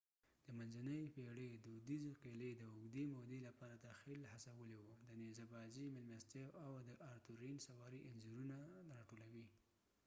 [0.45, 5.85] د منځنۍ پېړۍ دودیزې قلعې د اوږدې مودې لپاره تخیل هڅولی و د نيزه بازی
[5.95, 8.55] میلمستیاو او د آرتورېئن سواری انځورونه
[8.95, 9.45] راټولوي